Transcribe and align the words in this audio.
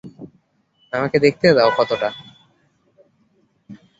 আমাকে 0.93 1.17
দেখতে 1.25 1.47
দাও 1.57 1.69
ক্ষতটা! 1.75 2.09